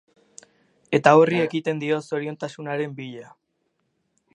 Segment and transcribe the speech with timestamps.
[0.99, 3.33] Eta horri ekiten dio, zoriontasunaren bila.